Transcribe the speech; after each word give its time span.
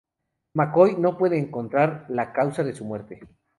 McCoy 0.55 0.97
no 0.97 1.15
puede 1.15 1.37
encontrar 1.37 2.07
la 2.09 2.33
causa 2.33 2.63
de 2.63 2.73
su 2.73 2.85
muerte. 2.85 3.19